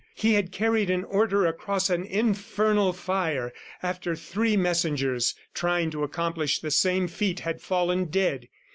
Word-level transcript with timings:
He 0.15 0.33
had 0.33 0.51
carried 0.51 0.89
an 0.89 1.03
order 1.03 1.45
across 1.45 1.87
an 1.91 2.03
infernal 2.05 2.91
fire, 2.91 3.53
after 3.83 4.15
three 4.15 4.57
messengers, 4.57 5.35
trying 5.53 5.91
to 5.91 6.01
accomplish 6.01 6.57
the 6.57 6.71
same 6.71 7.07
feat, 7.07 7.41
had 7.41 7.61
fallen 7.61 8.05
dead. 8.05 8.47